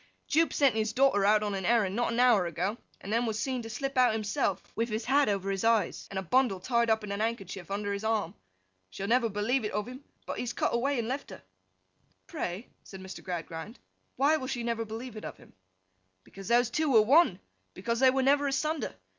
[0.27, 3.37] 'Jupe sent his daughter out on an errand not an hour ago, and then was
[3.37, 6.89] seen to slip out himself, with his hat over his eyes, and a bundle tied
[6.89, 8.33] up in a handkerchief under his arm.
[8.89, 11.43] She will never believe it of him, but he has cut away and left her.'
[12.25, 13.23] 'Pray,' said Mr.
[13.23, 13.77] Gradgrind,
[14.15, 15.53] 'why will she never believe it of him?'
[16.23, 17.39] 'Because those two were one.
[17.75, 18.95] Because they were never asunder.